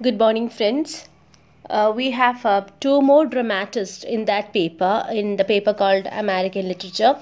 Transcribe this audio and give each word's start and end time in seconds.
Good 0.00 0.16
morning, 0.16 0.48
friends. 0.48 1.08
Uh, 1.68 1.92
we 1.92 2.12
have 2.12 2.46
uh, 2.46 2.64
two 2.78 3.02
more 3.02 3.26
dramatists 3.26 4.04
in 4.04 4.26
that 4.26 4.52
paper, 4.52 5.04
in 5.10 5.34
the 5.34 5.42
paper 5.42 5.74
called 5.74 6.06
American 6.12 6.68
Literature. 6.68 7.16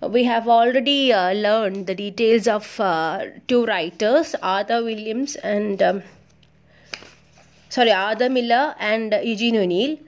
We 0.00 0.22
have 0.22 0.46
already 0.46 1.12
uh, 1.12 1.32
learned 1.32 1.88
the 1.88 1.96
details 1.96 2.46
of 2.46 2.78
uh, 2.78 3.24
two 3.48 3.66
writers, 3.66 4.36
Arthur 4.40 4.84
Williams 4.84 5.34
and 5.34 5.82
um, 5.82 6.02
sorry, 7.68 7.90
Arthur 7.90 8.28
Miller 8.28 8.76
and 8.78 9.18
Eugene 9.24 9.56
O'Neill. 9.56 9.98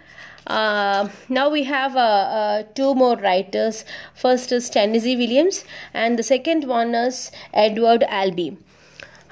Uh, 0.46 1.08
now 1.28 1.48
we 1.50 1.64
have 1.64 1.96
uh, 1.96 2.62
two 2.76 2.94
more 2.94 3.16
writers. 3.16 3.84
First 4.14 4.52
is 4.52 4.70
Tennessee 4.70 5.16
Williams, 5.16 5.64
and 5.92 6.16
the 6.16 6.22
second 6.22 6.68
one 6.68 6.94
is 6.94 7.32
Edward 7.52 8.04
Albee. 8.04 8.58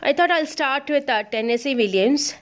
I 0.03 0.13
thought 0.13 0.33
I'll 0.33 0.45
start 0.45 0.91
with 0.91 1.07
Tennessee 1.07 1.77
Williams. 1.77 2.35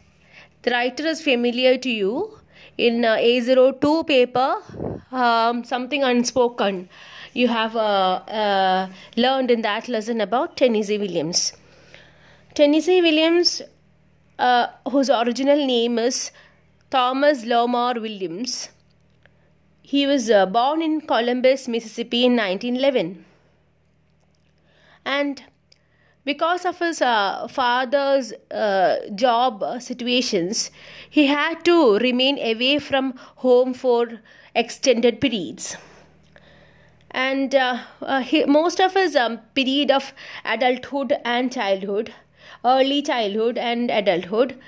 The 0.66 0.72
writer 0.72 1.06
is 1.06 1.22
familiar 1.22 1.78
to 1.78 1.88
you 1.88 2.40
in 2.76 3.04
uh, 3.04 3.18
A02 3.18 4.04
paper, 4.04 4.56
um, 5.12 5.62
something 5.62 6.02
unspoken. 6.02 6.88
You 7.34 7.46
have 7.46 7.76
uh, 7.76 8.14
uh, 8.26 8.88
learned 9.16 9.52
in 9.52 9.62
that 9.62 9.86
lesson 9.86 10.20
about 10.20 10.56
Tennessee 10.56 10.98
Williams. 10.98 11.52
Tennessee 12.54 13.00
Williams, 13.00 13.62
uh, 14.40 14.66
whose 14.90 15.08
original 15.08 15.64
name 15.64 16.00
is 16.00 16.32
Thomas 16.90 17.44
Lomar 17.44 18.02
Williams, 18.02 18.70
he 19.82 20.04
was 20.04 20.28
uh, 20.30 20.46
born 20.46 20.82
in 20.82 21.00
Columbus, 21.00 21.68
Mississippi 21.68 22.24
in 22.24 22.34
1911. 22.34 23.24
And 25.04 25.44
because 26.26 26.64
of 26.66 26.78
his 26.80 27.00
uh, 27.00 27.46
father's 27.48 28.32
uh, 28.50 28.96
job 29.14 29.64
situations, 29.80 30.72
he 31.08 31.26
had 31.26 31.64
to 31.64 31.98
remain 31.98 32.37
away 32.38 32.78
from 32.80 33.14
home 33.37 33.73
for 33.73 34.20
extended 34.54 35.20
periods. 35.20 35.76
And 37.12 37.54
uh, 37.54 37.78
uh, 38.02 38.20
he, 38.23 38.45
most 38.45 38.80
of 38.80 38.92
his 38.95 39.14
um, 39.14 39.38
period 39.54 39.92
of 39.92 40.12
adulthood 40.45 41.14
and 41.24 41.52
childhood, 41.52 42.12
early 42.64 43.02
childhood 43.02 43.56
and 43.56 43.88
adulthood, 43.88 44.58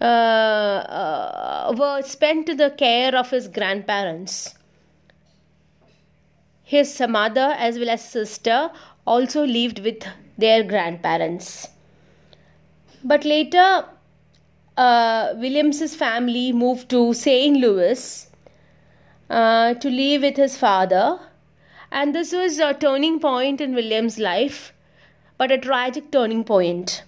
uh, 0.00 0.04
uh, 0.04 1.74
were 1.78 2.02
spent 2.02 2.46
to 2.46 2.56
the 2.56 2.70
care 2.70 3.14
of 3.14 3.30
his 3.30 3.46
grandparents. 3.46 4.54
His 6.64 7.00
mother, 7.08 7.54
as 7.56 7.78
well 7.78 7.90
as 7.90 8.04
sister, 8.04 8.72
also 9.06 9.46
lived 9.46 9.78
with 9.78 10.02
their 10.38 10.62
grandparents. 10.62 11.68
But 13.02 13.24
later, 13.24 13.84
uh, 14.76 15.34
Williams's 15.36 15.94
family 15.94 16.52
moved 16.52 16.88
to 16.90 17.14
St. 17.14 17.56
Louis 17.56 18.28
uh, 19.30 19.74
to 19.74 19.90
live 19.90 20.22
with 20.22 20.36
his 20.36 20.56
father, 20.56 21.18
and 21.90 22.14
this 22.14 22.32
was 22.32 22.58
a 22.58 22.74
turning 22.74 23.20
point 23.20 23.60
in 23.60 23.74
William's 23.74 24.18
life, 24.18 24.72
but 25.38 25.52
a 25.52 25.58
tragic 25.58 26.10
turning 26.10 26.44
point 26.44 27.04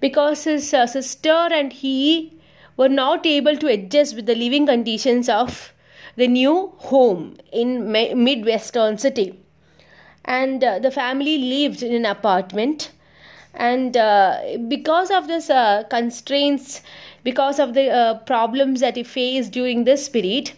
because 0.00 0.44
his 0.44 0.72
uh, 0.72 0.86
sister 0.86 1.48
and 1.52 1.72
he 1.72 2.32
were 2.76 2.88
not 2.88 3.26
able 3.26 3.56
to 3.56 3.66
adjust 3.66 4.16
with 4.16 4.26
the 4.26 4.34
living 4.34 4.66
conditions 4.66 5.28
of 5.28 5.72
the 6.16 6.26
new 6.26 6.72
home 6.78 7.36
in 7.52 7.92
midwestern 7.92 8.96
city 8.98 9.38
and 10.24 10.62
uh, 10.62 10.78
the 10.78 10.90
family 10.90 11.38
lived 11.38 11.82
in 11.82 11.94
an 11.94 12.06
apartment. 12.06 12.90
And 13.54 13.96
uh, 13.96 14.58
because 14.68 15.10
of 15.10 15.26
this 15.26 15.50
uh, 15.50 15.84
constraints 15.90 16.82
because 17.24 17.58
of 17.58 17.74
the 17.74 17.90
uh, 17.90 18.18
problems 18.20 18.80
that 18.80 18.96
he 18.96 19.02
faced 19.02 19.52
during 19.52 19.84
this 19.84 20.08
period 20.08 20.52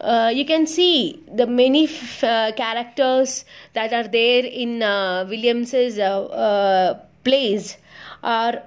uh, 0.00 0.30
you 0.34 0.44
can 0.44 0.66
see 0.66 1.22
the 1.32 1.46
many 1.46 1.84
f- 1.84 2.24
uh, 2.24 2.52
characters 2.56 3.44
that 3.74 3.92
are 3.92 4.08
there 4.08 4.44
in 4.44 4.80
williams's 5.28 5.96
plays 7.24 7.76
are 8.22 8.62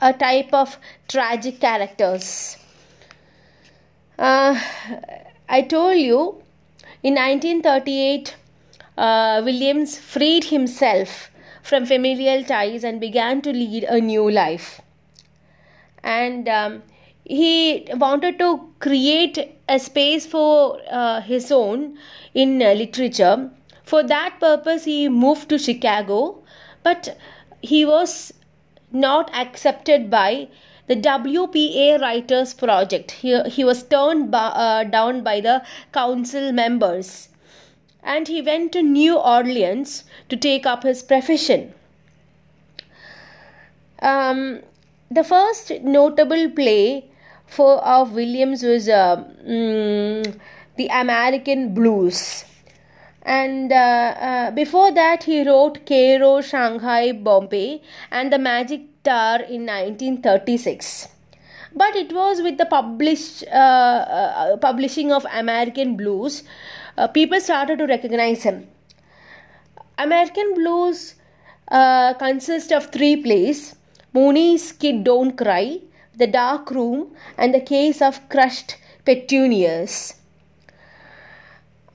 a 0.00 0.12
type 0.18 0.52
of 0.52 0.76
tragic 1.08 1.60
characters 1.60 2.56
uh, 4.18 4.60
I 5.48 5.62
told 5.62 5.96
you 5.98 6.42
in 7.02 7.14
1938, 7.14 8.36
uh, 8.96 9.42
Williams 9.44 9.98
freed 9.98 10.44
himself 10.44 11.30
from 11.62 11.84
familial 11.84 12.44
ties 12.44 12.84
and 12.84 13.00
began 13.00 13.42
to 13.42 13.52
lead 13.52 13.84
a 13.84 14.00
new 14.00 14.30
life. 14.30 14.80
And 16.02 16.48
um, 16.48 16.82
he 17.24 17.86
wanted 17.94 18.38
to 18.38 18.72
create 18.78 19.56
a 19.68 19.78
space 19.78 20.26
for 20.26 20.80
uh, 20.90 21.20
his 21.20 21.50
own 21.50 21.98
in 22.34 22.62
uh, 22.62 22.72
literature. 22.72 23.50
For 23.82 24.02
that 24.04 24.38
purpose, 24.40 24.84
he 24.84 25.08
moved 25.08 25.48
to 25.48 25.58
Chicago, 25.58 26.42
but 26.82 27.18
he 27.62 27.84
was 27.84 28.32
not 28.92 29.32
accepted 29.34 30.08
by 30.10 30.48
the 30.86 30.96
WPA 30.96 32.00
Writers 32.00 32.54
Project. 32.54 33.10
He, 33.12 33.40
he 33.42 33.64
was 33.64 33.82
turned 33.82 34.30
by, 34.30 34.46
uh, 34.46 34.84
down 34.84 35.22
by 35.22 35.40
the 35.40 35.64
council 35.92 36.52
members 36.52 37.28
and 38.06 38.28
he 38.28 38.40
went 38.40 38.72
to 38.72 38.82
New 38.82 39.18
Orleans 39.18 40.04
to 40.28 40.36
take 40.36 40.64
up 40.64 40.84
his 40.84 41.02
profession. 41.02 41.74
Um, 44.00 44.60
the 45.10 45.24
first 45.24 45.72
notable 45.82 46.50
play 46.50 47.10
for 47.46 47.84
of 47.84 48.12
Williams 48.12 48.62
was 48.62 48.88
uh, 48.88 49.24
mm, 49.44 50.38
the 50.76 50.86
American 50.86 51.74
Blues. 51.74 52.44
And 53.22 53.72
uh, 53.72 54.14
uh, 54.30 54.50
before 54.52 54.92
that, 54.92 55.24
he 55.24 55.42
wrote 55.42 55.84
Cairo, 55.84 56.40
Shanghai, 56.40 57.10
Bombay, 57.10 57.82
and 58.12 58.32
the 58.32 58.38
Magic 58.38 58.95
In 59.06 59.66
1936. 59.66 61.08
But 61.74 61.94
it 61.94 62.12
was 62.12 62.42
with 62.42 62.58
the 62.58 62.66
publish, 62.66 63.42
uh, 63.44 63.54
uh, 63.54 64.56
publishing 64.56 65.12
of 65.12 65.26
American 65.32 65.96
Blues, 65.96 66.42
uh, 66.96 67.06
people 67.08 67.40
started 67.40 67.78
to 67.78 67.86
recognize 67.86 68.42
him. 68.42 68.66
American 69.98 70.54
Blues 70.54 71.14
uh, 71.68 72.14
consist 72.14 72.72
of 72.72 72.90
three 72.90 73.16
plays 73.16 73.76
Mooney's 74.12 74.72
Kid 74.72 75.04
Don't 75.04 75.36
Cry, 75.36 75.80
The 76.16 76.26
Dark 76.26 76.70
Room, 76.70 77.14
and 77.36 77.54
The 77.54 77.60
Case 77.60 78.00
of 78.00 78.28
Crushed 78.28 78.76
Petunias. 79.04 80.14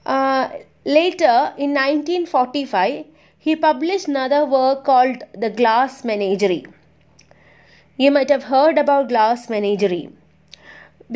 Uh, 0.06 0.48
Later, 0.84 1.54
in 1.58 1.74
1945, 1.74 3.04
he 3.38 3.54
published 3.54 4.08
another 4.08 4.44
work 4.44 4.84
called 4.84 5.22
The 5.32 5.48
Glass 5.48 6.04
Menagerie. 6.04 6.66
You 8.02 8.10
might 8.10 8.30
have 8.30 8.44
heard 8.44 8.78
about 8.78 9.08
Glass 9.10 9.48
Menagerie 9.48 10.08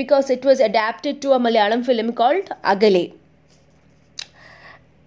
because 0.00 0.30
it 0.30 0.44
was 0.44 0.60
adapted 0.60 1.20
to 1.22 1.32
a 1.32 1.38
Malayalam 1.40 1.84
film 1.84 2.12
called 2.12 2.50
Akale. 2.72 3.14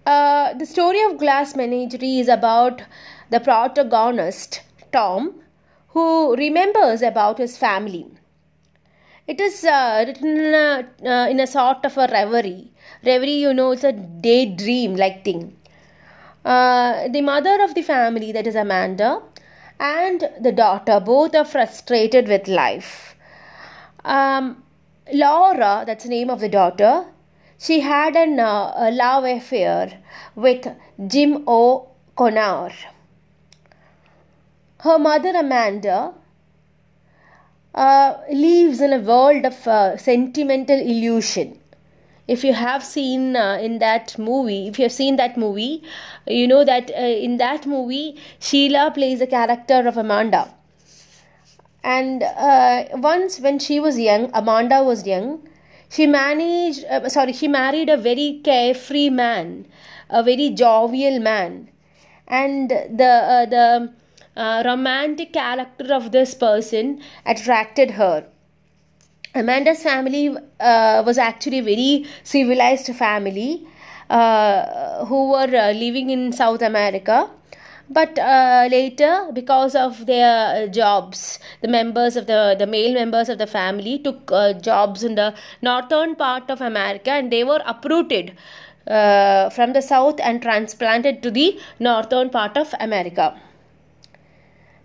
Uh, 0.04 0.52
the 0.54 0.66
story 0.66 1.00
of 1.04 1.16
Glass 1.16 1.56
Menagerie 1.56 2.18
is 2.18 2.28
about 2.28 2.82
the 3.30 3.40
protagonist, 3.40 4.60
Tom, 4.92 5.32
who 5.94 6.36
remembers 6.36 7.00
about 7.00 7.38
his 7.38 7.56
family. 7.56 8.04
It 9.26 9.40
is 9.40 9.64
uh, 9.64 10.04
written 10.06 10.36
in 10.36 10.54
a, 10.54 10.86
uh, 11.14 11.28
in 11.28 11.40
a 11.40 11.46
sort 11.46 11.86
of 11.86 11.96
a 11.96 12.08
reverie 12.12 12.70
reverie 13.04 13.40
you 13.46 13.54
know 13.54 13.70
it's 13.70 13.84
a 13.84 13.92
daydream 13.92 14.96
like 14.96 15.24
thing 15.24 15.56
uh, 16.44 17.08
the 17.08 17.22
mother 17.22 17.62
of 17.62 17.74
the 17.74 17.82
family 17.82 18.32
that 18.32 18.46
is 18.46 18.56
amanda 18.56 19.22
and 19.80 20.28
the 20.40 20.52
daughter 20.52 21.00
both 21.00 21.34
are 21.34 21.44
frustrated 21.44 22.28
with 22.28 22.46
life. 22.46 23.16
Um, 24.04 24.62
laura 25.12 25.84
that's 25.86 26.04
the 26.04 26.10
name 26.10 26.30
of 26.30 26.40
the 26.40 26.48
daughter 26.48 27.04
she 27.58 27.80
had 27.80 28.14
an, 28.16 28.38
uh, 28.40 28.72
a 28.76 28.90
love 28.90 29.24
affair 29.24 29.98
with 30.34 30.66
jim 31.06 31.44
o'connor. 31.46 32.70
Her 34.78 34.98
mother 34.98 35.32
amanda 35.36 36.14
uh, 37.74 38.16
lives 38.32 38.80
in 38.80 38.92
a 38.94 38.98
world 38.98 39.44
of 39.44 39.66
uh, 39.66 39.96
sentimental 39.98 40.80
illusion 40.80 41.59
if 42.34 42.44
you 42.44 42.52
have 42.54 42.84
seen 42.84 43.36
uh, 43.36 43.58
in 43.68 43.78
that 43.78 44.16
movie 44.18 44.68
if 44.68 44.78
you 44.78 44.84
have 44.84 44.92
seen 44.92 45.16
that 45.16 45.36
movie 45.36 45.82
you 46.26 46.46
know 46.46 46.64
that 46.64 46.90
uh, 46.90 47.26
in 47.28 47.36
that 47.38 47.66
movie 47.66 48.16
Sheela 48.40 48.92
plays 48.94 49.18
the 49.18 49.26
character 49.26 49.80
of 49.92 49.96
amanda 49.96 50.42
and 51.82 52.22
uh, 52.22 52.84
once 52.94 53.40
when 53.40 53.58
she 53.58 53.80
was 53.80 53.98
young 53.98 54.30
amanda 54.34 54.82
was 54.82 55.06
young 55.06 55.46
she 55.88 56.06
managed 56.06 56.84
uh, 56.84 57.08
sorry 57.08 57.32
she 57.32 57.48
married 57.48 57.88
a 57.88 57.96
very 57.96 58.40
carefree 58.44 59.10
man 59.10 59.66
a 60.08 60.22
very 60.22 60.50
jovial 60.50 61.18
man 61.20 61.68
and 62.28 62.70
the 62.70 63.12
uh, 63.36 63.46
the 63.46 63.92
uh, 64.36 64.62
romantic 64.64 65.32
character 65.32 65.92
of 65.92 66.12
this 66.12 66.34
person 66.34 67.00
attracted 67.26 67.92
her. 67.92 68.26
Amanda's 69.34 69.82
family 69.82 70.36
uh, 70.58 71.02
was 71.06 71.18
actually 71.18 71.58
a 71.58 71.62
very 71.62 72.06
civilized 72.24 72.94
family 72.96 73.66
uh, 74.08 75.04
who 75.04 75.30
were 75.30 75.54
uh, 75.56 75.72
living 75.72 76.10
in 76.10 76.32
South 76.32 76.62
America. 76.62 77.30
But 77.88 78.18
uh, 78.18 78.68
later, 78.70 79.28
because 79.32 79.74
of 79.74 80.06
their 80.06 80.68
jobs, 80.68 81.40
the 81.60 81.68
members 81.68 82.16
of 82.16 82.26
the 82.26 82.54
the 82.56 82.66
male 82.66 82.94
members 82.94 83.28
of 83.28 83.38
the 83.38 83.48
family 83.48 83.98
took 83.98 84.30
uh, 84.30 84.52
jobs 84.52 85.02
in 85.02 85.16
the 85.16 85.34
northern 85.60 86.14
part 86.14 86.50
of 86.50 86.60
America, 86.60 87.10
and 87.10 87.32
they 87.32 87.42
were 87.42 87.60
uprooted 87.66 88.36
uh, 88.86 89.50
from 89.50 89.72
the 89.72 89.82
south 89.82 90.20
and 90.20 90.40
transplanted 90.40 91.20
to 91.24 91.32
the 91.32 91.58
northern 91.80 92.30
part 92.30 92.56
of 92.56 92.72
America. 92.78 93.40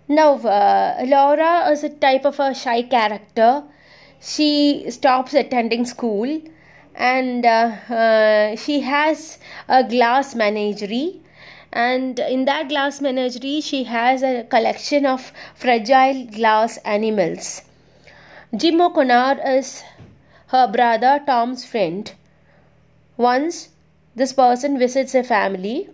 Now, 0.08 0.34
uh, 0.38 1.04
Laura 1.06 1.70
is 1.70 1.84
a 1.84 1.90
type 1.90 2.24
of 2.24 2.40
a 2.40 2.54
shy 2.54 2.82
character. 2.82 3.62
She 4.26 4.90
stops 4.90 5.34
attending 5.34 5.84
school 5.86 6.40
and 6.96 7.46
uh, 7.46 7.76
uh, 7.88 8.56
she 8.56 8.80
has 8.80 9.38
a 9.68 9.84
glass 9.84 10.34
menagerie. 10.34 11.20
And 11.72 12.18
in 12.18 12.44
that 12.46 12.68
glass 12.68 13.00
menagerie, 13.00 13.60
she 13.60 13.84
has 13.84 14.24
a 14.24 14.42
collection 14.44 15.06
of 15.06 15.32
fragile 15.54 16.26
glass 16.26 16.78
animals. 16.78 17.62
Jim 18.56 18.80
O'Connor 18.80 19.40
is 19.46 19.84
her 20.48 20.66
brother 20.66 21.20
Tom's 21.24 21.64
friend. 21.64 22.12
Once, 23.16 23.68
this 24.16 24.32
person 24.32 24.78
visits 24.78 25.14
a 25.14 25.22
family, 25.22 25.88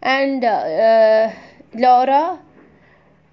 and 0.00 0.44
uh, 0.44 1.30
Laura 1.74 2.38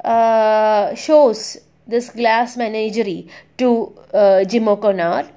uh, 0.03 0.95
shows 0.95 1.57
this 1.87 2.09
glass 2.09 2.57
menagerie 2.57 3.27
to 3.57 3.93
uh, 4.13 4.43
Jim 4.43 4.67
O'Connor. 4.67 5.29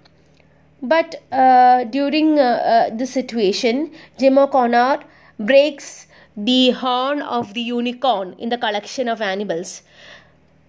But 0.82 1.23
uh, 1.31 1.85
during 1.85 2.38
uh, 2.38 2.43
uh, 2.43 2.97
this 2.97 3.12
situation, 3.12 3.93
Jim 4.19 4.38
O'Connor 4.38 5.00
breaks 5.38 6.06
the 6.37 6.70
horn 6.70 7.23
of 7.23 7.55
the 7.55 7.61
unicorn 7.61 8.35
in 8.38 8.49
the 8.49 8.58
collection 8.58 9.08
of 9.08 9.20
animals. 9.20 9.82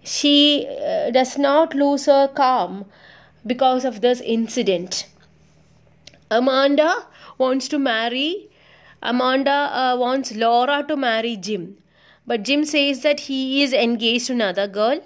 She 0.03 0.67
uh, 0.67 1.11
does 1.11 1.37
not 1.37 1.73
lose 1.73 2.05
her 2.05 2.27
calm 2.27 2.85
because 3.45 3.85
of 3.85 4.01
this 4.01 4.21
incident. 4.21 5.07
Amanda 6.29 7.05
wants 7.37 7.67
to 7.69 7.79
marry, 7.79 8.49
Amanda 9.01 9.95
wants 9.97 10.33
Laura 10.35 10.83
to 10.87 10.95
marry 10.95 11.35
Jim 11.35 11.77
but 12.25 12.43
Jim 12.43 12.63
says 12.65 13.01
that 13.01 13.21
he 13.21 13.63
is 13.63 13.73
engaged 13.73 14.27
to 14.27 14.33
another 14.33 14.67
girl 14.67 15.01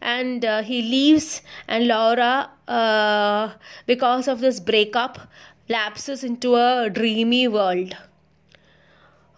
and 0.00 0.44
uh, 0.44 0.62
he 0.62 0.82
leaves 0.82 1.42
and 1.68 1.86
Laura 1.86 2.50
uh, 2.68 3.52
because 3.86 4.28
of 4.28 4.40
this 4.40 4.60
breakup 4.60 5.18
lapses 5.68 6.24
into 6.24 6.54
a 6.56 6.90
dreamy 6.90 7.48
world. 7.48 7.96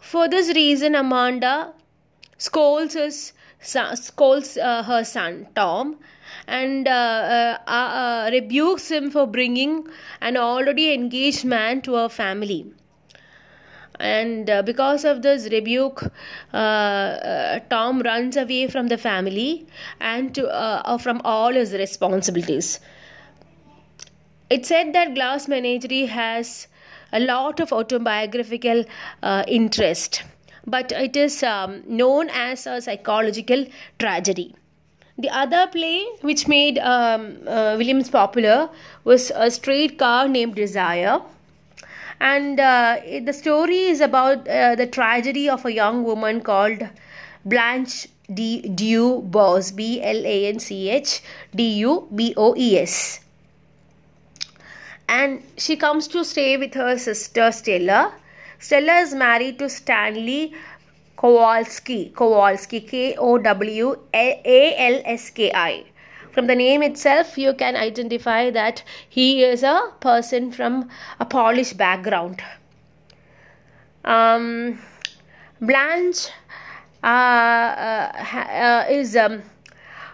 For 0.00 0.29
this 0.29 0.55
reason 0.55 0.94
Amanda 0.94 1.73
scolds 2.38 2.94
his 2.94 3.32
scolds 3.61 4.56
uh, 4.56 4.82
her 4.82 5.05
son 5.05 5.47
Tom 5.55 5.99
and 6.47 6.88
uh, 6.88 7.59
uh, 7.67 7.70
uh, 7.70 8.29
rebukes 8.32 8.91
him 8.91 9.11
for 9.11 9.26
bringing 9.26 9.87
an 10.20 10.37
already 10.37 10.93
engaged 10.93 11.44
man 11.44 11.81
to 11.82 11.94
her 11.94 12.09
family 12.09 12.73
and 14.02 14.50
uh, 14.50 14.62
because 14.62 15.04
of 15.04 15.22
this 15.22 15.49
rebuke 15.52 16.02
uh, 16.52 16.56
uh, 16.56 17.60
tom 17.70 18.00
runs 18.02 18.37
away 18.37 18.66
from 18.66 18.88
the 18.88 18.99
family 18.99 19.66
and 20.00 20.34
to, 20.34 20.46
uh, 20.49 20.82
uh, 20.84 20.99
from 20.99 21.20
all 21.25 21.52
his 21.52 21.72
responsibilities. 21.72 22.81
It 24.50 24.66
said 24.66 24.93
that 24.93 25.14
glass 25.14 25.49
menagerie 25.49 26.06
has 26.06 26.66
a 27.12 27.20
lot 27.20 27.60
of 27.60 27.72
autobiographical 27.72 28.84
uh, 29.22 29.44
interest 29.46 30.25
but 30.66 30.93
it 30.93 31.16
is 31.16 31.43
um, 31.43 31.82
known 31.87 32.28
as 32.31 32.66
a 32.66 32.81
psychological 32.81 33.64
tragedy. 33.99 34.54
The 35.19 35.31
other 35.31 35.66
play 35.66 36.04
which 36.22 36.49
made 36.49 36.78
um, 36.78 37.38
williams 37.44 38.10
popular 38.10 38.69
was 39.04 39.31
a 39.34 39.50
streetcar 39.50 40.28
named 40.28 40.54
desire 40.54 41.20
and 42.23 42.61
uh, 42.61 43.01
the 43.25 43.33
story 43.33 43.81
is 43.93 44.01
about 44.01 44.49
uh, 44.49 44.77
the 44.77 44.87
tragedy 44.87 45.49
of 45.49 45.65
a 45.67 45.73
young 45.73 46.05
woman 46.05 46.41
called 46.41 46.89
Blanche 47.45 48.07
D. 48.33 48.63
Du 48.69 49.21
Bois, 49.23 49.73
B 49.75 50.01
L 50.01 50.25
A 50.25 50.47
N 50.47 50.61
C 50.61 50.89
H 50.89 51.21
D 51.53 51.69
U 51.81 52.09
B 52.15 52.33
O 52.37 52.55
E 52.57 52.79
S. 52.79 53.21
And 55.09 55.43
she 55.57 55.77
comes 55.77 56.07
to 56.09 56.25
stay 56.25 56.57
with 56.57 56.75
her 56.75 56.97
sister 56.97 57.51
Stella. 57.51 58.15
Stella 58.61 59.01
is 59.01 59.15
married 59.15 59.59
to 59.59 59.69
Stanley 59.69 60.55
Kowalski, 61.17 62.13
Kowalski, 62.15 62.81
K 62.83 63.17
O 63.17 63.37
W 63.39 63.97
A 64.15 64.75
L 64.95 65.03
S 65.05 65.31
K 65.31 65.51
I 65.53 65.85
from 66.32 66.46
the 66.46 66.55
name 66.55 66.82
itself 66.82 67.37
you 67.38 67.52
can 67.55 67.76
identify 67.76 68.50
that 68.50 68.82
he 69.08 69.44
is 69.44 69.62
a 69.62 69.93
person 70.00 70.50
from 70.50 70.88
a 71.20 71.25
Polish 71.25 71.73
background 71.73 72.43
um, 74.05 74.79
Blanche 75.61 76.29
uh, 77.05 77.06
uh, 77.06 78.37
uh, 78.37 78.87
is 78.88 79.17
um, 79.17 79.43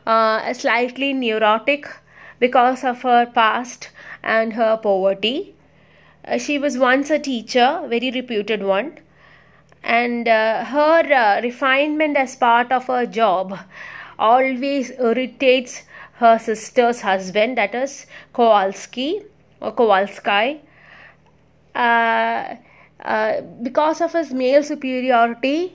uh, 0.06 0.52
slightly 0.52 1.12
neurotic 1.12 1.86
because 2.38 2.84
of 2.84 3.02
her 3.02 3.26
past 3.26 3.90
and 4.22 4.52
her 4.54 4.76
poverty. 4.76 5.54
Uh, 6.24 6.38
she 6.38 6.58
was 6.58 6.78
once 6.78 7.10
a 7.10 7.18
teacher, 7.18 7.82
very 7.88 8.10
reputed 8.10 8.62
one, 8.62 8.98
and 9.82 10.28
uh, 10.28 10.64
her 10.64 11.40
refinement 11.42 12.16
as 12.16 12.36
part 12.36 12.72
of 12.72 12.86
her 12.86 13.06
job 13.06 13.58
always 14.18 14.90
irritates 14.90 15.84
her 16.18 16.38
sister's 16.38 17.00
husband, 17.00 17.56
that 17.56 17.74
is 17.74 18.06
Kowalski 18.32 19.22
or 19.60 19.72
Kowalski. 19.72 20.60
Uh, 21.74 22.56
uh, 23.04 23.40
because 23.62 24.00
of 24.00 24.12
his 24.12 24.32
male 24.32 24.62
superiority, 24.62 25.74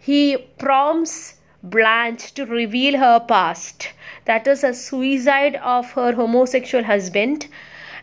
he 0.00 0.36
prompts 0.58 1.34
Blanche 1.62 2.32
to 2.34 2.44
reveal 2.44 2.98
her 2.98 3.20
past. 3.20 3.92
That 4.24 4.46
is 4.46 4.64
a 4.64 4.74
suicide 4.74 5.56
of 5.56 5.92
her 5.92 6.12
homosexual 6.12 6.84
husband 6.84 7.46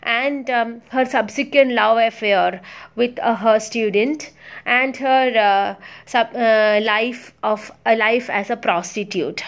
and 0.04 0.50
um, 0.50 0.82
her 0.90 1.06
subsequent 1.06 1.74
love 1.74 1.98
affair 1.98 2.62
with 2.96 3.20
uh, 3.20 3.36
her 3.36 3.60
student 3.60 4.32
and 4.66 4.96
her 4.98 5.38
uh, 5.38 5.84
sub, 6.06 6.34
uh, 6.36 6.80
life 6.82 7.34
of 7.44 7.72
a 7.86 7.96
life 7.96 8.30
as 8.30 8.50
a 8.50 8.56
prostitute. 8.56 9.44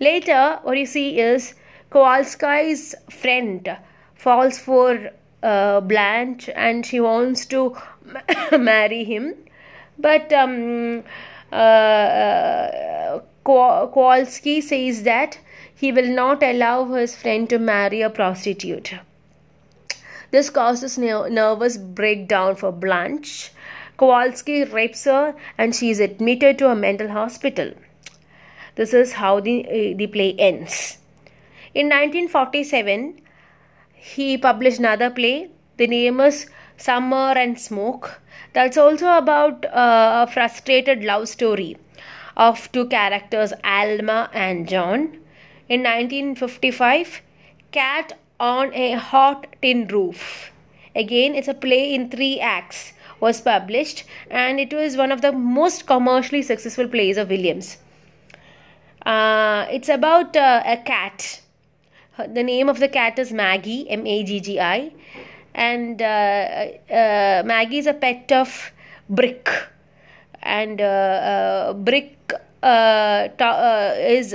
Later, 0.00 0.58
what 0.62 0.78
you 0.78 0.86
see 0.86 1.20
is 1.20 1.54
Kowalski's 1.90 2.94
friend 3.10 3.76
falls 4.14 4.58
for 4.58 5.10
uh, 5.42 5.80
Blanche 5.80 6.48
and 6.54 6.86
she 6.86 7.00
wants 7.00 7.44
to 7.46 7.76
marry 8.58 9.04
him. 9.04 9.34
But 9.98 10.32
um, 10.32 11.04
uh, 11.52 11.54
uh, 11.54 13.20
Kowalski 13.44 14.62
says 14.62 15.02
that 15.02 15.38
he 15.74 15.92
will 15.92 16.08
not 16.08 16.42
allow 16.42 16.84
his 16.86 17.14
friend 17.14 17.48
to 17.50 17.58
marry 17.58 18.00
a 18.00 18.08
prostitute. 18.08 18.94
This 20.30 20.48
causes 20.48 20.96
nervous 20.96 21.76
breakdown 21.76 22.56
for 22.56 22.72
Blanche. 22.72 23.52
Kowalski 23.98 24.64
rapes 24.64 25.04
her 25.04 25.34
and 25.58 25.74
she 25.74 25.90
is 25.90 26.00
admitted 26.00 26.56
to 26.58 26.70
a 26.70 26.74
mental 26.74 27.08
hospital. 27.08 27.72
This 28.80 28.94
is 28.94 29.12
how 29.12 29.40
the, 29.40 29.66
uh, 29.66 29.96
the 29.98 30.06
play 30.06 30.34
ends. 30.38 30.96
In 31.74 31.90
1947, 31.90 33.20
he 33.92 34.38
published 34.38 34.78
another 34.78 35.10
play. 35.10 35.50
The 35.76 35.86
name 35.86 36.18
is 36.20 36.46
Summer 36.78 37.34
and 37.36 37.60
Smoke. 37.60 38.22
That's 38.54 38.78
also 38.78 39.18
about 39.18 39.66
uh, 39.66 40.24
a 40.26 40.32
frustrated 40.32 41.04
love 41.04 41.28
story 41.28 41.76
of 42.38 42.72
two 42.72 42.86
characters, 42.86 43.52
Alma 43.62 44.30
and 44.32 44.66
John. 44.66 45.18
In 45.68 45.82
1955, 45.82 47.20
Cat 47.72 48.18
on 48.40 48.72
a 48.72 48.92
Hot 48.92 49.46
Tin 49.60 49.88
Roof. 49.88 50.52
Again, 50.96 51.34
it's 51.34 51.48
a 51.48 51.60
play 51.68 51.94
in 51.94 52.08
three 52.08 52.40
acts 52.40 52.94
was 53.20 53.42
published 53.42 54.04
and 54.30 54.58
it 54.58 54.72
was 54.72 54.96
one 54.96 55.12
of 55.12 55.20
the 55.20 55.32
most 55.32 55.86
commercially 55.86 56.40
successful 56.40 56.88
plays 56.88 57.18
of 57.18 57.28
Williams. 57.28 57.76
Uh, 59.04 59.66
it's 59.70 59.88
about 59.88 60.36
uh, 60.36 60.62
a 60.64 60.76
cat. 60.76 61.40
The 62.18 62.42
name 62.42 62.68
of 62.68 62.80
the 62.80 62.88
cat 62.88 63.18
is 63.18 63.32
Maggie, 63.32 63.88
M 63.88 64.06
A 64.06 64.22
G 64.24 64.40
G 64.40 64.60
I, 64.60 64.92
and 65.54 66.02
uh, 66.02 66.04
uh 66.04 67.42
Maggie 67.46 67.78
is 67.78 67.86
a 67.86 67.94
pet 67.94 68.30
of 68.30 68.72
Brick. 69.08 69.48
and 70.42 70.80
uh, 70.80 71.74
Brick 71.76 72.32
ta- 72.62 73.94
is 73.98 74.32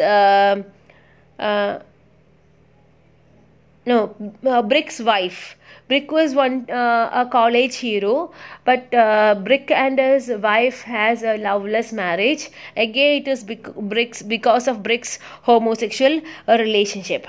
no 3.85 4.63
Brick's 4.63 4.99
wife. 4.99 5.55
Brick 5.87 6.11
was 6.11 6.33
one 6.33 6.67
uh, 6.69 7.09
a 7.13 7.29
college 7.31 7.75
hero, 7.75 8.31
but 8.63 8.91
uh, 8.93 9.35
Brick 9.35 9.69
and 9.69 9.99
his 9.99 10.29
wife 10.29 10.81
has 10.81 11.21
a 11.21 11.37
loveless 11.37 11.93
marriage. 11.93 12.49
Again, 12.75 13.21
it 13.21 13.27
is 13.27 13.43
Brick's 13.43 14.23
because 14.23 14.67
of 14.67 14.81
Brick's 14.81 15.19
homosexual 15.43 16.21
relationship. 16.47 17.27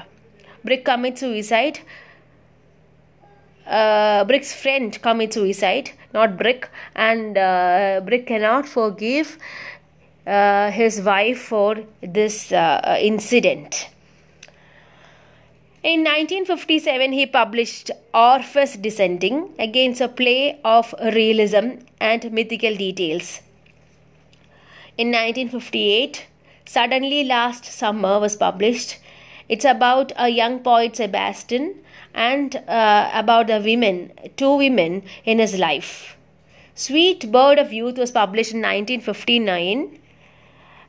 Brick 0.64 0.86
commits 0.86 1.20
suicide. 1.20 1.80
Uh, 3.66 4.25
Brick's 4.25 4.54
friend 4.54 5.00
commits 5.02 5.34
suicide, 5.34 5.90
not 6.14 6.38
Brick, 6.38 6.70
and 6.94 7.36
uh, 7.36 8.00
Brick 8.04 8.26
cannot 8.26 8.66
forgive 8.66 9.36
uh, 10.26 10.70
his 10.70 11.02
wife 11.02 11.40
for 11.40 11.76
this 12.00 12.52
uh, 12.52 12.96
incident. 13.00 13.88
In 15.87 16.00
1957, 16.00 17.12
he 17.12 17.26
published 17.26 17.93
Orpheus 18.12 18.76
Descending 18.76 19.50
against 19.57 20.00
a 20.00 20.09
play 20.09 20.59
of 20.64 20.93
realism 21.00 21.78
and 22.00 22.33
mythical 22.33 22.75
details. 22.75 23.40
In 24.99 25.12
1958, 25.12 26.26
Suddenly 26.64 27.23
Last 27.23 27.66
Summer 27.66 28.19
was 28.19 28.35
published. 28.35 28.99
It's 29.49 29.64
about 29.64 30.11
a 30.16 30.28
young 30.28 30.59
poet, 30.59 30.97
Sebastian, 30.97 31.76
and 32.12 32.57
uh, 32.66 33.09
about 33.14 33.47
the 33.47 33.61
women, 33.61 34.11
two 34.37 34.57
women 34.57 35.05
in 35.25 35.38
his 35.38 35.57
life. 35.57 36.16
Sweet 36.75 37.31
Bird 37.31 37.61
of 37.61 37.73
Youth 37.73 37.97
was 37.97 38.11
published 38.11 38.50
in 38.50 38.59
1959. 38.59 40.00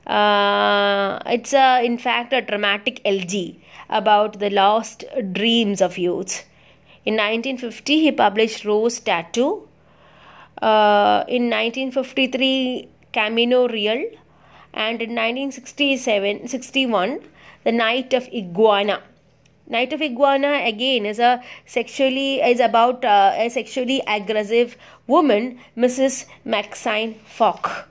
Uh, 0.08 1.20
it's 1.26 1.54
a, 1.54 1.84
in 1.84 1.98
fact 1.98 2.32
a 2.32 2.42
dramatic 2.42 3.02
elegy 3.04 3.60
about 3.90 4.40
the 4.40 4.50
lost 4.50 5.04
dreams 5.34 5.82
of 5.82 5.98
youth. 5.98 6.46
In 7.06 7.16
1950, 7.16 8.00
he 8.02 8.12
published 8.12 8.66
Rose 8.66 9.00
Tattoo. 9.00 9.68
Uh, 10.62 11.24
in 11.28 11.50
1953, 11.50 12.88
Camino 13.12 13.68
Real. 13.68 14.10
And 14.74 15.02
in 15.02 15.16
1967 15.16 16.48
61, 16.48 17.20
The 17.64 17.72
Night 17.72 18.14
of 18.14 18.28
Iguana. 18.34 19.02
Night 19.68 19.92
of 19.92 20.02
Iguana 20.02 20.64
again 20.66 21.06
is 21.06 21.20
a 21.20 21.44
sexually 21.66 22.40
is 22.42 22.62
about 22.62 23.04
uh, 23.04 23.34
a 23.36 23.50
sexually 23.50 24.02
aggressive 24.08 24.78
woman, 25.08 25.60
Mrs. 25.76 26.26
Maxine 26.46 27.16
Faulk. 27.26 27.88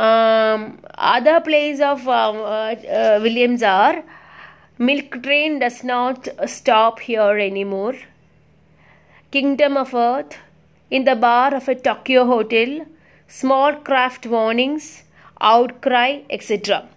Um, 0.00 0.78
other 0.96 1.40
plays 1.42 1.78
of 1.78 2.08
um, 2.08 2.36
uh, 2.36 2.74
uh, 2.98 3.18
Williams 3.22 3.62
are 3.62 4.02
Milk 4.78 5.22
Train 5.22 5.58
Does 5.58 5.84
Not 5.84 6.26
Stop 6.46 7.00
Here 7.00 7.36
Anymore, 7.38 7.96
Kingdom 9.30 9.76
of 9.76 9.92
Earth, 9.92 10.38
In 10.90 11.04
the 11.04 11.16
Bar 11.16 11.54
of 11.54 11.68
a 11.68 11.74
Tokyo 11.74 12.24
Hotel, 12.24 12.86
Small 13.28 13.74
Craft 13.74 14.24
Warnings, 14.24 15.02
Outcry, 15.38 16.20
etc. 16.30 16.88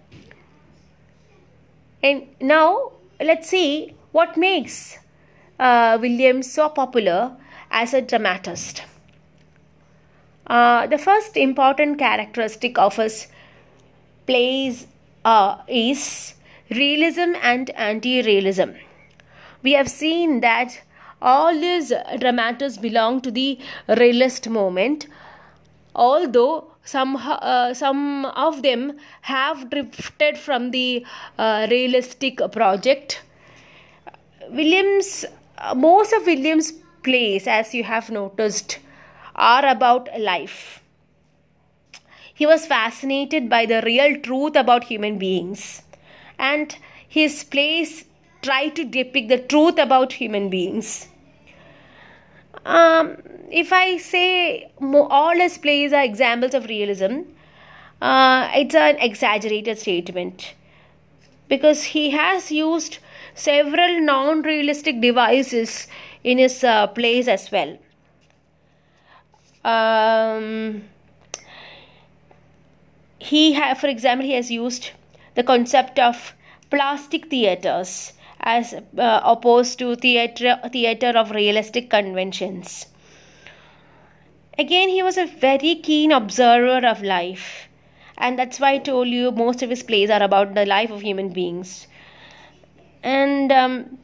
And 2.01 2.27
now 2.39 2.93
let's 3.19 3.49
see 3.49 3.95
what 4.13 4.37
makes 4.37 4.97
uh, 5.59 5.97
Williams 5.99 6.49
so 6.49 6.69
popular 6.69 7.35
as 7.69 7.93
a 7.93 8.01
dramatist. 8.01 8.83
Uh, 10.53 10.85
the 10.85 10.99
first 10.99 11.35
important 11.35 11.97
characteristic 11.97 12.77
of 12.77 12.97
his 12.97 13.27
plays 14.27 14.85
uh, 15.25 15.57
is 15.67 16.35
realism 16.69 17.33
and 17.41 17.71
anti-realism. 17.71 18.69
We 19.63 19.71
have 19.71 19.89
seen 19.89 20.41
that 20.41 20.79
all 21.23 21.59
these 21.59 21.91
dramatists 22.19 22.77
belong 22.77 23.21
to 23.21 23.31
the 23.31 23.57
realist 23.87 24.47
moment, 24.47 25.07
although 25.95 26.67
some 26.83 27.15
uh, 27.15 27.73
some 27.73 28.25
of 28.25 28.61
them 28.61 28.93
have 29.21 29.71
drifted 29.71 30.37
from 30.37 30.69
the 30.69 31.03
uh, 31.39 31.65
realistic 31.71 32.39
project. 32.51 33.21
Williams, 34.51 35.25
uh, 35.57 35.73
most 35.73 36.13
of 36.13 36.27
Williams' 36.27 36.73
plays, 37.01 37.47
as 37.47 37.73
you 37.73 37.83
have 37.83 38.11
noticed, 38.11 38.77
are 39.35 39.65
about 39.65 40.09
life. 40.19 40.81
He 42.33 42.45
was 42.45 42.65
fascinated 42.65 43.49
by 43.49 43.65
the 43.65 43.81
real 43.81 44.19
truth 44.19 44.55
about 44.55 44.85
human 44.85 45.17
beings, 45.17 45.83
and 46.39 46.75
his 47.07 47.43
plays 47.43 48.05
try 48.41 48.69
to 48.69 48.83
depict 48.83 49.29
the 49.29 49.37
truth 49.37 49.77
about 49.77 50.13
human 50.13 50.49
beings. 50.49 51.07
Um, 52.65 53.17
if 53.51 53.71
I 53.71 53.97
say 53.97 54.71
all 54.81 55.35
his 55.35 55.57
plays 55.57 55.93
are 55.93 56.03
examples 56.03 56.53
of 56.53 56.65
realism, 56.65 57.21
uh, 58.01 58.49
it's 58.53 58.75
an 58.75 58.97
exaggerated 58.97 59.77
statement 59.77 60.55
because 61.47 61.83
he 61.83 62.09
has 62.11 62.51
used 62.51 62.97
several 63.35 63.99
non 64.01 64.41
realistic 64.41 65.01
devices 65.01 65.87
in 66.23 66.37
his 66.37 66.63
uh, 66.63 66.87
plays 66.87 67.27
as 67.27 67.51
well 67.51 67.77
um, 69.63 70.83
he 73.19 73.53
have, 73.53 73.77
for 73.77 73.87
example, 73.87 74.25
he 74.25 74.33
has 74.33 74.51
used 74.51 74.91
the 75.35 75.43
concept 75.43 75.99
of 75.99 76.33
plastic 76.69 77.29
theaters 77.29 78.13
as 78.41 78.73
uh, 78.73 79.21
opposed 79.23 79.79
to 79.79 79.95
theater 79.95 80.59
theater 80.71 81.13
of 81.15 81.31
realistic 81.31 81.89
conventions. 81.89 82.87
Again, 84.59 84.89
he 84.89 85.01
was 85.01 85.17
a 85.17 85.25
very 85.25 85.75
keen 85.75 86.11
observer 86.11 86.85
of 86.85 87.01
life, 87.01 87.67
and 88.17 88.37
that's 88.37 88.59
why 88.59 88.73
I 88.73 88.77
told 88.77 89.07
you 89.07 89.31
most 89.31 89.63
of 89.63 89.69
his 89.69 89.81
plays 89.81 90.09
are 90.09 90.21
about 90.21 90.53
the 90.53 90.65
life 90.65 90.91
of 90.91 91.01
human 91.01 91.29
beings. 91.29 91.87
And 93.01 93.51
um, 93.51 93.97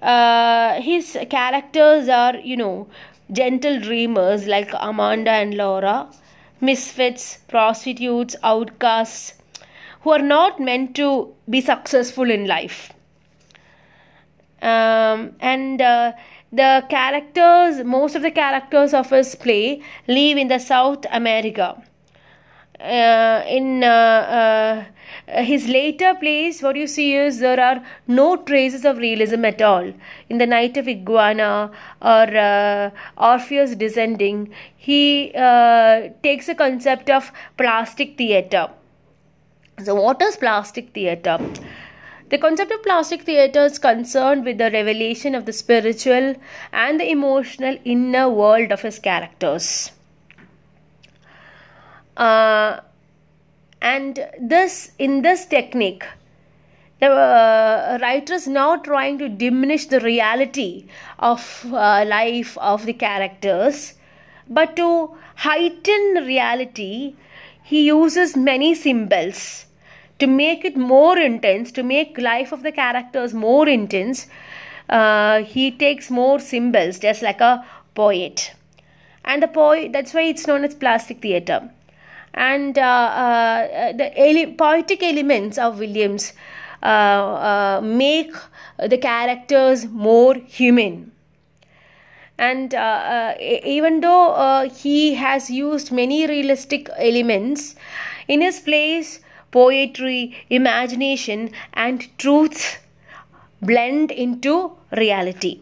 uh, 0.00 0.80
his 0.80 1.16
characters 1.30 2.08
are, 2.08 2.36
you 2.36 2.56
know, 2.56 2.88
gentle 3.32 3.80
dreamers 3.80 4.46
like 4.46 4.70
Amanda 4.80 5.30
and 5.30 5.54
Laura, 5.54 6.08
misfits, 6.60 7.38
prostitutes, 7.48 8.36
outcasts, 8.42 9.34
who 10.02 10.10
are 10.10 10.22
not 10.22 10.60
meant 10.60 10.94
to 10.96 11.34
be 11.48 11.60
successful 11.60 12.30
in 12.30 12.46
life. 12.46 12.92
Um, 14.62 15.36
and 15.40 15.80
uh, 15.80 16.12
the 16.52 16.84
characters, 16.88 17.84
most 17.84 18.16
of 18.16 18.22
the 18.22 18.30
characters 18.30 18.94
of 18.94 19.10
his 19.10 19.34
play 19.34 19.82
live 20.06 20.36
in 20.36 20.48
the 20.48 20.58
South 20.58 21.04
America. 21.10 21.80
Uh, 22.80 23.42
in 23.48 23.82
uh, 23.82 23.86
uh, 23.86 24.84
his 25.42 25.68
later 25.68 26.14
plays, 26.14 26.62
what 26.62 26.76
you 26.76 26.86
see 26.86 27.14
is 27.14 27.38
there 27.38 27.60
are 27.60 27.82
no 28.06 28.36
traces 28.36 28.84
of 28.84 28.98
realism 28.98 29.44
at 29.44 29.60
all. 29.60 29.92
In 30.28 30.38
The 30.38 30.46
Night 30.46 30.76
of 30.76 30.88
Iguana 30.88 31.70
or 32.00 32.36
uh, 32.36 32.90
Orpheus 33.16 33.74
Descending, 33.74 34.50
he 34.76 35.32
uh, 35.34 36.08
takes 36.22 36.48
a 36.48 36.54
concept 36.54 37.10
of 37.10 37.32
plastic 37.56 38.16
theatre. 38.16 38.68
So, 39.84 39.94
what 39.94 40.20
is 40.22 40.36
plastic 40.36 40.92
theatre? 40.92 41.38
The 42.30 42.38
concept 42.38 42.72
of 42.72 42.82
plastic 42.82 43.22
theatre 43.22 43.64
is 43.64 43.78
concerned 43.78 44.44
with 44.44 44.58
the 44.58 44.70
revelation 44.70 45.34
of 45.34 45.46
the 45.46 45.52
spiritual 45.52 46.34
and 46.72 47.00
the 47.00 47.10
emotional 47.10 47.78
inner 47.84 48.28
world 48.28 48.70
of 48.70 48.82
his 48.82 48.98
characters. 48.98 49.92
Uh, 52.16 52.80
and 53.80 54.28
this 54.40 54.92
in 54.98 55.22
this 55.22 55.46
technique 55.46 56.04
the 57.00 57.06
uh, 57.06 57.98
writer 58.02 58.34
is 58.34 58.48
not 58.48 58.84
trying 58.84 59.18
to 59.18 59.28
diminish 59.28 59.86
the 59.86 60.00
reality 60.00 60.86
of 61.20 61.64
uh, 61.66 62.04
life 62.04 62.58
of 62.58 62.86
the 62.86 62.92
characters. 62.92 63.94
But 64.48 64.74
to 64.76 65.16
heighten 65.36 66.24
reality 66.26 67.14
he 67.62 67.86
uses 67.86 68.36
many 68.36 68.74
symbols 68.74 69.66
to 70.18 70.26
make 70.26 70.64
it 70.64 70.76
more 70.76 71.16
intense 71.16 71.70
to 71.72 71.82
make 71.84 72.18
life 72.18 72.50
of 72.50 72.62
the 72.64 72.72
characters 72.72 73.32
more 73.32 73.68
intense. 73.68 74.26
Uh, 74.88 75.42
he 75.42 75.70
takes 75.70 76.10
more 76.10 76.40
symbols 76.40 76.98
just 76.98 77.22
like 77.22 77.40
a 77.40 77.64
poet. 77.94 78.52
And 79.24 79.42
the 79.42 79.48
poet 79.48 79.92
that's 79.92 80.14
why 80.14 80.22
it's 80.22 80.46
known 80.48 80.64
as 80.64 80.74
plastic 80.74 81.20
theater 81.20 81.70
and 82.34 82.78
uh, 82.78 82.82
uh, 82.82 83.92
the 83.92 84.08
ele- 84.18 84.52
poetic 84.54 85.02
elements 85.02 85.58
of 85.58 85.78
Williams 85.78 86.32
uh, 86.82 87.80
make 87.82 88.32
the 88.78 88.98
characters 88.98 89.86
more 89.86 90.34
human. 90.34 91.12
and 92.38 92.74
uh, 92.74 92.78
uh, 92.78 93.34
even 93.40 94.00
though 94.00 94.32
uh, 94.32 94.68
he 94.70 95.14
has 95.14 95.50
used 95.50 95.90
many 95.92 96.26
realistic 96.26 96.88
elements 96.96 97.74
in 98.28 98.40
his 98.40 98.60
plays 98.60 99.20
poetry 99.50 100.36
imagination 100.48 101.50
and 101.74 102.06
truth 102.18 102.78
blend 103.60 104.10
into 104.10 104.54
reality 104.92 105.60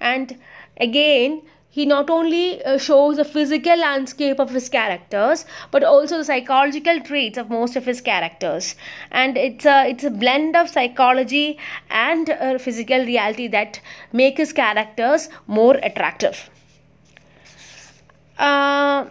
and 0.00 0.36
again 0.78 1.42
he 1.72 1.86
not 1.86 2.10
only 2.10 2.62
uh, 2.64 2.76
shows 2.76 3.16
the 3.16 3.24
physical 3.24 3.76
landscape 3.78 4.40
of 4.40 4.50
his 4.50 4.68
characters 4.68 5.44
but 5.70 5.84
also 5.84 6.18
the 6.18 6.24
psychological 6.24 7.00
traits 7.00 7.38
of 7.38 7.48
most 7.48 7.76
of 7.76 7.84
his 7.84 8.00
characters 8.00 8.74
and 9.10 9.36
it's 9.36 9.64
a 9.64 9.88
it's 9.88 10.04
a 10.04 10.10
blend 10.10 10.56
of 10.56 10.68
psychology 10.68 11.58
and 11.90 12.30
uh, 12.30 12.58
physical 12.58 13.04
reality 13.04 13.46
that 13.48 13.80
make 14.12 14.36
his 14.36 14.52
characters 14.52 15.28
more 15.46 15.74
attractive 15.76 16.50
uh, 18.38 19.06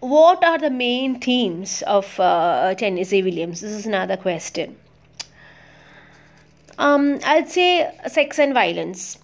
what 0.00 0.44
are 0.44 0.58
the 0.58 0.70
main 0.70 1.18
themes 1.20 1.82
of 1.82 2.18
uh, 2.20 2.72
Tennessee 2.76 3.22
Williams? 3.22 3.60
This 3.60 3.72
is 3.72 3.84
another 3.84 4.16
question. 4.16 4.76
Um, 6.78 7.18
I'd 7.24 7.48
say 7.48 7.92
sex 8.06 8.38
and 8.38 8.54
violence 8.54 9.18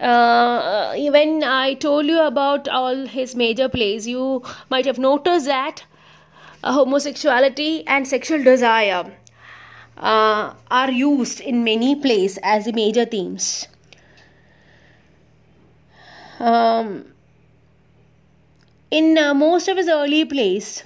uh, 0.00 0.94
when 1.10 1.44
I 1.44 1.74
told 1.74 2.06
you 2.06 2.20
about 2.20 2.68
all 2.68 3.06
his 3.06 3.36
major 3.36 3.68
plays, 3.68 4.06
you 4.06 4.42
might 4.70 4.86
have 4.86 4.98
noticed 4.98 5.46
that 5.46 5.84
uh, 6.64 6.72
homosexuality 6.72 7.86
and 7.86 8.06
sexual 8.06 8.42
desire 8.42 9.12
uh, 9.98 10.54
are 10.70 10.90
used 10.90 11.40
in 11.40 11.64
many 11.64 11.94
plays 11.94 12.38
as 12.42 12.64
the 12.64 12.72
major 12.72 13.04
themes. 13.04 13.68
Um, 16.38 17.12
in 18.90 19.18
uh, 19.18 19.34
most 19.34 19.68
of 19.68 19.76
his 19.76 19.88
early 19.88 20.24
plays, 20.24 20.84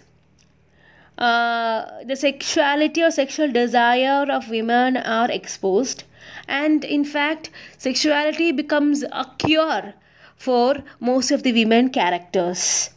uh, 1.17 2.03
the 2.05 2.17
sexuality 2.17 3.01
or 3.01 3.13
sexual 3.13 3.53
desire 3.53 4.27
of 4.29 4.51
women 4.51 4.97
are 4.97 5.31
exposed 5.31 6.03
and 6.49 6.85
in 6.85 7.05
fact 7.05 7.51
sexuality 7.79 8.53
becomes 8.53 9.03
a 9.05 9.27
cure 9.39 9.95
for 10.37 10.83
most 11.01 11.31
of 11.31 11.43
the 11.43 11.53
women 11.53 11.91
characters. 11.91 12.91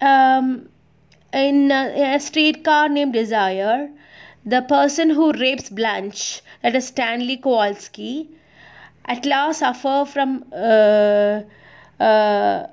Um, 0.00 0.68
in 1.32 1.70
a, 1.72 2.14
a 2.14 2.20
streetcar 2.20 2.88
named 2.88 3.14
desire 3.14 3.90
the 4.44 4.60
person 4.62 5.10
who 5.10 5.32
rapes 5.32 5.70
blanche 5.70 6.42
that 6.62 6.74
is 6.76 6.88
stanley 6.88 7.36
kowalski 7.36 8.28
at 9.06 9.24
last 9.24 9.60
suffer 9.60 10.04
from 10.06 10.44
uh, 10.52 11.40
uh, 12.00 12.66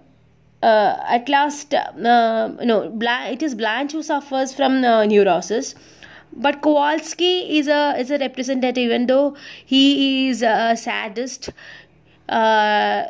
uh, 0.64 0.96
at 1.08 1.28
last, 1.28 1.74
uh, 1.74 1.92
no, 1.96 3.00
it 3.02 3.42
is 3.42 3.56
Blanche 3.56 3.94
who 3.94 4.04
suffers 4.04 4.54
from 4.54 4.84
uh, 4.84 5.06
neurosis 5.06 5.76
but 6.34 6.62
Kowalski 6.62 7.58
is 7.58 7.68
a 7.68 7.96
is 7.98 8.12
a 8.12 8.18
representative, 8.18 8.84
even 8.84 9.08
though 9.08 9.36
he 9.66 10.30
is 10.30 10.42
a 10.42 10.76
sadist. 10.76 11.50
Uh, 12.30 13.06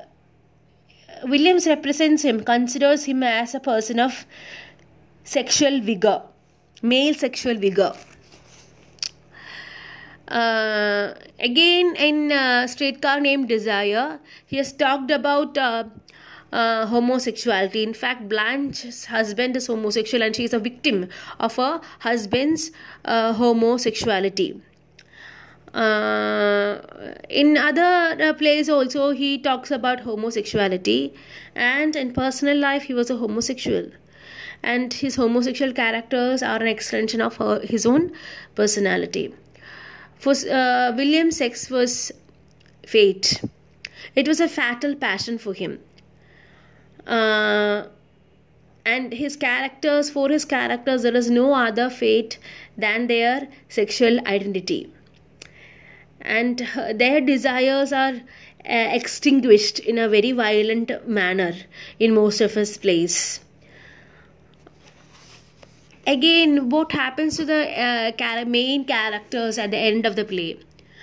Williams 1.23 1.67
represents 1.67 2.23
him, 2.23 2.43
considers 2.43 3.05
him 3.05 3.21
as 3.21 3.53
a 3.53 3.59
person 3.59 3.99
of 3.99 4.25
sexual 5.23 5.79
vigor, 5.79 6.23
male 6.81 7.13
sexual 7.13 7.55
vigor. 7.55 7.93
Uh, 10.27 11.13
again, 11.39 11.95
in 11.97 12.31
uh, 12.31 12.65
Streetcar 12.65 13.19
Named 13.19 13.47
Desire, 13.47 14.19
he 14.45 14.57
has 14.57 14.71
talked 14.71 15.11
about 15.11 15.57
uh, 16.51 16.86
homosexuality. 16.88 17.84
In 17.84 17.93
fact, 17.93 18.27
Blanche's 18.27 19.05
husband 19.05 19.55
is 19.55 19.67
homosexual 19.67 20.24
and 20.24 20.36
she 20.36 20.43
is 20.43 20.53
a 20.53 20.60
victim 20.60 21.08
of 21.39 21.56
her 21.56 21.82
husband's 21.99 22.71
uh, 23.06 23.34
homosexuality. 23.34 24.62
Uh, 25.73 26.82
in 27.30 27.56
other 27.56 28.17
uh, 28.21 28.34
plays 28.34 28.69
also 28.69 29.12
he 29.12 29.38
talks 29.38 29.71
about 29.71 30.02
homosexuality 30.02 31.13
and 31.56 31.95
in 31.95 32.12
personal 32.12 32.58
life 32.58 32.84
he 32.84 32.93
was 32.93 33.10
a 33.10 33.15
homosexual 33.15 33.89
and 34.62 34.91
his 34.91 35.15
homosexual 35.15 35.71
characters 35.71 36.43
are 36.43 36.58
an 36.58 36.67
extension 36.67 37.21
of 37.21 37.38
her, 37.38 37.62
his 37.62 37.86
own 37.86 38.12
personality 38.54 39.34
for 40.17 40.34
uh, 40.52 40.91
william 40.97 41.32
sex 41.32 41.69
was 41.69 42.12
fate 42.86 43.41
it 44.13 44.28
was 44.28 44.41
a 44.41 44.49
fatal 44.49 44.93
passion 44.93 45.38
for 45.38 45.54
him 45.54 45.80
uh, 47.07 47.87
and 48.85 49.13
his 49.13 49.35
characters 49.35 50.09
for 50.09 50.29
his 50.29 50.45
characters 50.45 51.03
there 51.03 51.15
is 51.15 51.29
no 51.29 51.53
other 51.53 51.89
fate 51.89 52.37
than 52.77 53.07
their 53.07 53.47
sexual 53.69 54.19
identity. 54.27 54.91
And 56.21 56.67
their 56.93 57.21
desires 57.21 57.91
are 57.91 58.13
uh, 58.13 58.89
extinguished 58.99 59.79
in 59.79 59.97
a 59.97 60.07
very 60.07 60.31
violent 60.31 61.07
manner 61.07 61.53
in 61.99 62.13
most 62.13 62.41
of 62.41 62.53
his 62.53 62.77
plays. 62.77 63.39
Again 66.05 66.69
what 66.69 66.91
happens 66.91 67.37
to 67.37 67.45
the 67.45 67.61
uh, 67.79 68.45
main 68.45 68.85
characters 68.85 69.57
at 69.57 69.71
the 69.71 69.77
end 69.77 70.05
of 70.05 70.15
the 70.15 70.25
play? 70.25 70.59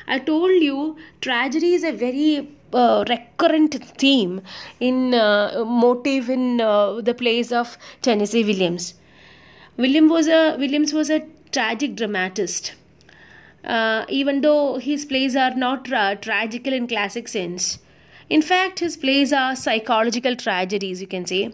I 0.07 0.19
told 0.19 0.63
you 0.63 0.97
tragedy 1.21 1.75
is 1.75 1.85
a 1.85 1.93
very 1.93 2.49
uh, 2.73 3.05
recurrent 3.09 3.75
theme 3.99 4.43
in 4.81 5.15
uh, 5.15 5.65
motive 5.67 6.29
in 6.29 6.61
uh, 6.61 7.01
the 7.01 7.15
plays 7.15 7.53
of 7.53 7.79
Tennessee 8.03 8.45
Williams. 8.45 8.95
William 9.77 10.09
was 10.09 10.27
a 10.27 10.57
Williams 10.59 10.93
was 10.93 11.11
a 11.11 11.25
tragic 11.53 11.97
dramatist. 11.97 12.75
Uh, 13.65 14.05
even 14.09 14.41
though 14.41 14.79
his 14.79 15.05
plays 15.05 15.35
are 15.35 15.55
not 15.55 15.85
tra- 15.85 16.17
tragical 16.21 16.73
in 16.73 16.87
classic 16.87 17.29
sense, 17.29 17.79
in 18.31 18.41
fact, 18.43 18.79
his 18.79 18.97
plays 18.97 19.33
are 19.33 19.57
psychological 19.57 20.37
tragedies. 20.37 21.01
You 21.01 21.07
can 21.07 21.27
say. 21.27 21.53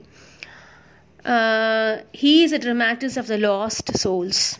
Uh, 1.24 1.98
he 2.12 2.44
is 2.44 2.52
a 2.52 2.58
dramatist 2.58 3.16
of 3.16 3.28
the 3.28 3.38
lost 3.38 3.96
souls, 3.96 4.58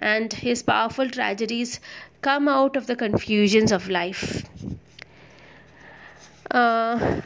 and 0.00 0.32
his 0.32 0.62
powerful 0.64 1.08
tragedies 1.08 1.78
come 2.22 2.48
out 2.48 2.76
of 2.76 2.86
the 2.86 2.96
confusions 2.96 3.70
of 3.70 3.88
life. 3.88 4.42
Uh, 6.50 7.20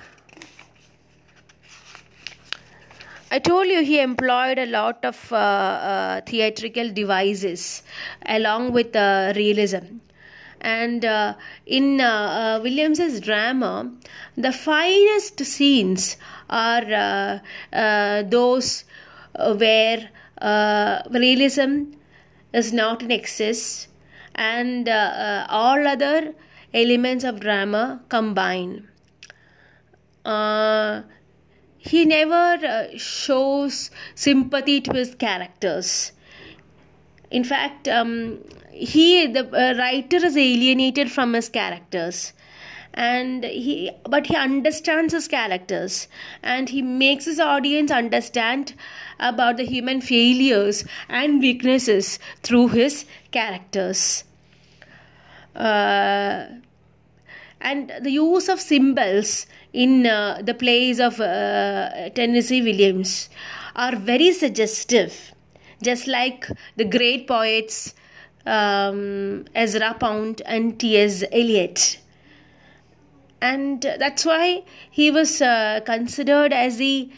I 3.32 3.38
told 3.38 3.66
you 3.68 3.82
he 3.82 3.98
employed 4.00 4.58
a 4.58 4.66
lot 4.66 5.02
of 5.02 5.32
uh, 5.32 5.36
uh, 5.36 6.20
theatrical 6.20 6.92
devices 6.92 7.82
along 8.26 8.72
with 8.72 8.94
uh, 8.94 9.32
realism. 9.34 10.00
And 10.60 11.04
uh, 11.04 11.34
in 11.66 12.00
uh, 12.00 12.60
Williams's 12.62 13.20
drama, 13.20 13.90
the 14.36 14.52
finest 14.52 15.38
scenes 15.40 16.16
are 16.50 17.40
those 18.22 18.84
where 19.58 20.10
realism 21.10 21.84
is 22.52 22.72
not 22.72 23.02
in 23.02 23.10
excess 23.10 23.88
and 24.34 24.88
all 24.88 25.86
other 25.86 26.34
elements 26.72 27.24
of 27.24 27.40
drama 27.40 28.00
combine 28.08 28.88
uh, 30.24 31.02
he 31.78 32.04
never 32.04 32.66
uh, 32.66 32.96
shows 32.96 33.90
sympathy 34.14 34.80
to 34.80 34.92
his 34.92 35.14
characters. 35.14 36.12
In 37.30 37.44
fact, 37.44 37.88
um, 37.88 38.38
he 38.70 39.26
the 39.26 39.46
uh, 39.48 39.78
writer 39.78 40.16
is 40.16 40.36
alienated 40.36 41.10
from 41.10 41.34
his 41.34 41.48
characters. 41.48 42.32
And 42.96 43.42
he 43.42 43.90
but 44.08 44.26
he 44.26 44.36
understands 44.36 45.12
his 45.12 45.26
characters. 45.28 46.08
And 46.42 46.68
he 46.68 46.80
makes 46.80 47.24
his 47.24 47.40
audience 47.40 47.90
understand 47.90 48.74
about 49.18 49.56
the 49.56 49.64
human 49.64 50.00
failures 50.00 50.84
and 51.08 51.40
weaknesses 51.40 52.18
through 52.42 52.68
his 52.68 53.04
characters. 53.32 54.24
Uh, 55.56 56.46
and 57.64 57.90
the 58.02 58.10
use 58.10 58.48
of 58.48 58.60
symbols 58.60 59.46
in 59.72 60.06
uh, 60.06 60.40
the 60.44 60.54
plays 60.54 61.00
of 61.00 61.18
uh, 61.20 62.10
Tennessee 62.10 62.62
Williams 62.62 63.30
are 63.74 63.96
very 63.96 64.32
suggestive, 64.32 65.32
just 65.82 66.06
like 66.06 66.46
the 66.76 66.84
great 66.84 67.26
poets 67.26 67.94
um, 68.46 69.46
Ezra 69.54 69.94
Pound 69.94 70.42
and 70.44 70.78
T.S. 70.78 71.24
Eliot. 71.32 71.98
And 73.40 73.82
that's 73.82 74.24
why 74.24 74.64
he 74.90 75.10
was 75.10 75.40
uh, 75.40 75.80
considered 75.84 76.52
as 76.52 76.76
the 76.76 77.10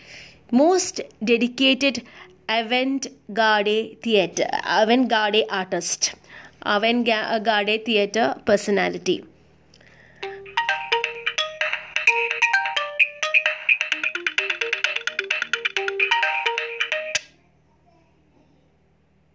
most 0.53 1.01
dedicated 1.23 2.05
avant-garde 2.49 4.01
theatre, 4.03 4.49
avant-garde 4.65 5.45
artist, 5.51 6.15
avant-garde 6.65 7.85
theatre 7.85 8.41
personality. 8.45 9.25